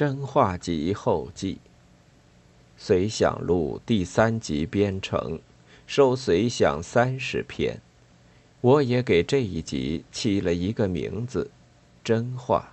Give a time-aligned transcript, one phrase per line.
[0.00, 1.56] 真话集后记，
[2.78, 5.38] 《随想录》第三集编成，
[5.86, 7.78] 收随想三十篇。
[8.62, 11.50] 我也给这一集起了一个名字：
[12.02, 12.72] 真话。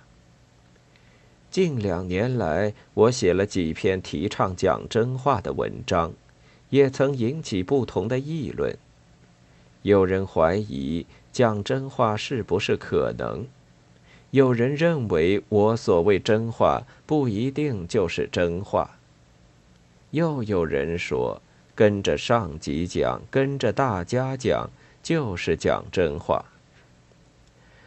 [1.50, 6.14] 近两年来，我写了几篇提倡讲真话的文章，
[6.70, 8.74] 也曾引起不同的议论。
[9.82, 13.46] 有人怀疑讲真话是不是可能？
[14.30, 18.98] 有人认为我所谓真话不一定就是真话。
[20.10, 21.40] 又有人说，
[21.74, 24.70] 跟着上级讲，跟着大家讲，
[25.02, 26.44] 就是讲真话。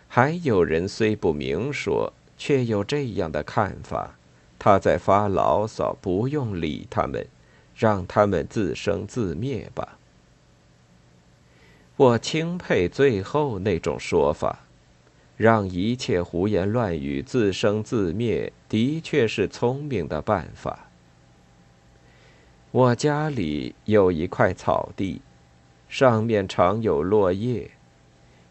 [0.07, 4.15] 还有人虽不明说，却有这样的看法：
[4.57, 7.25] 他在发牢骚，不用理他们，
[7.75, 9.97] 让他们自生自灭吧。
[11.97, 14.59] 我钦佩最后那种说法。
[15.41, 20.91] 让一切胡言乱语自生自灭，的确是聪明的办法。
[22.69, 25.19] 我家里有一块草地，
[25.89, 27.71] 上面常有落叶，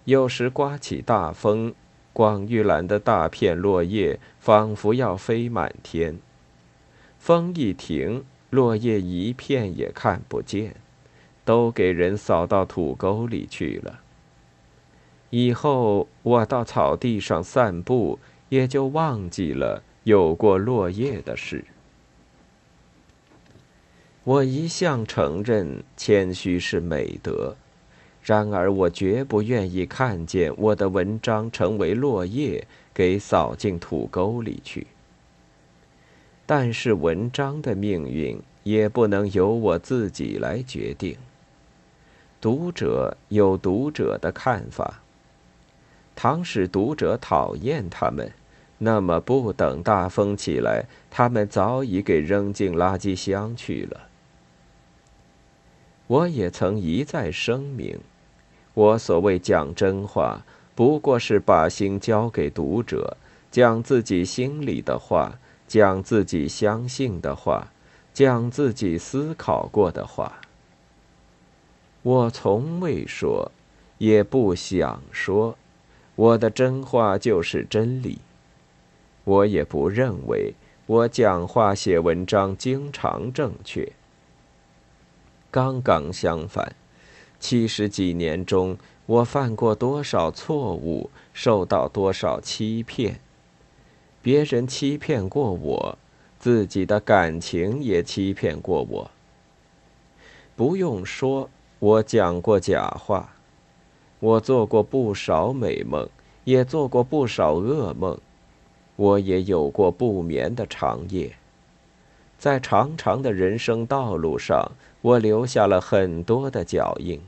[0.04, 1.72] 有时刮起大风，
[2.12, 6.18] 广玉兰的大片落叶仿佛要飞满天。
[7.20, 10.74] 风一停，落叶一片也看不见，
[11.44, 14.00] 都给人扫到土沟里去了。
[15.30, 21.64] 以后我到草地上散步，也就忘记了有过落叶的事。
[24.24, 27.56] 我一向承认谦虚是美德，
[28.22, 34.86] 然而我绝不愿意看见我的文章成为落叶，给扫进土沟里去。
[36.44, 41.16] 但是文章的命运也不能由我自己来决定。
[42.40, 45.00] 读者有读者的看法。
[46.22, 48.30] 倘使读者讨厌他们，
[48.76, 54.02] 那么不等大风起来，他们早已给扔进垃圾箱去了。
[56.08, 57.98] 我也曾一再声明，
[58.74, 60.44] 我所谓讲真话，
[60.74, 63.16] 不过是把心交给读者，
[63.50, 67.68] 讲自己心里的话，讲自己相信的话，
[68.12, 70.38] 讲自己思考过的话。
[72.02, 73.50] 我从未说，
[73.96, 75.56] 也不想说。
[76.20, 78.18] 我的真话就是真理。
[79.24, 80.52] 我也不认为
[80.84, 83.90] 我讲话写文章经常正确。
[85.50, 86.76] 刚刚相反，
[87.38, 88.76] 七十几年中，
[89.06, 93.18] 我犯过多少错误，受到多少欺骗。
[94.20, 95.98] 别人欺骗过我，
[96.38, 99.10] 自己的感情也欺骗过我。
[100.54, 101.48] 不用说，
[101.78, 103.36] 我讲过假话。
[104.20, 106.08] 我做过不少美梦，
[106.44, 108.18] 也做过不少噩梦，
[108.96, 111.32] 我也有过不眠的长夜。
[112.38, 117.20] 在长长的人生道路上，我留下了很多的脚印。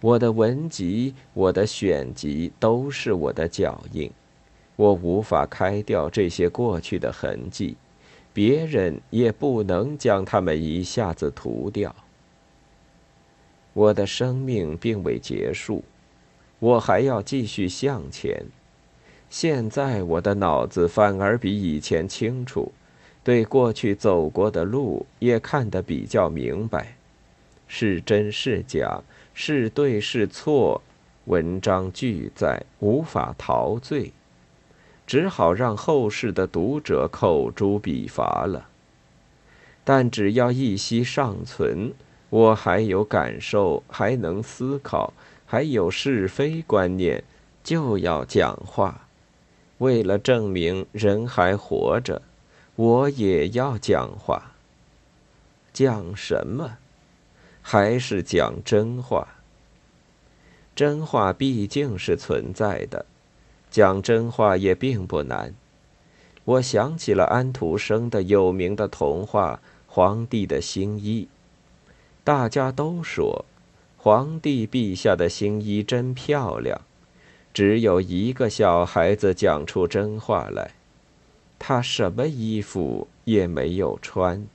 [0.00, 4.10] 我的文集、我的选集都是我的脚印，
[4.76, 7.76] 我无法开掉这些过去的痕迹，
[8.34, 11.94] 别人也不能将它们一下子涂掉。
[13.74, 15.84] 我的生命并未结束，
[16.60, 18.46] 我还要继续向前。
[19.28, 22.72] 现在我的脑子反而比以前清楚，
[23.24, 26.96] 对过去走过的路也看得比较明白，
[27.66, 29.02] 是真是假，
[29.34, 30.80] 是对是错，
[31.24, 34.12] 文章俱在，无法陶醉，
[35.04, 38.68] 只好让后世的读者口诛笔伐了。
[39.82, 41.92] 但只要一息尚存。
[42.34, 45.12] 我还有感受，还能思考，
[45.46, 47.22] 还有是非观念，
[47.62, 49.06] 就要讲话。
[49.78, 52.22] 为了证明人还活着，
[52.74, 54.50] 我也要讲话。
[55.72, 56.78] 讲什么？
[57.62, 59.28] 还是讲真话。
[60.74, 63.06] 真话毕竟是存在的，
[63.70, 65.54] 讲真话也并不难。
[66.44, 71.28] 我想起了安徒生的有名的童话《皇帝的新衣》。
[72.24, 73.44] 大家都说，
[73.98, 76.80] 皇帝陛下的新衣真漂亮。
[77.52, 80.72] 只有一个小孩子讲出真话来，
[81.58, 84.46] 他什么衣服也没有穿。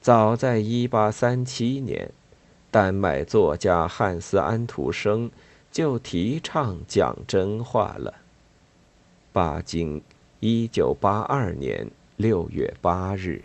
[0.00, 2.10] 早在一八三七年，
[2.70, 5.30] 丹麦作家汉斯·安徒生
[5.70, 8.12] 就提倡讲真话了。
[9.32, 10.02] 巴金，
[10.40, 13.40] 一九八二年六月八日。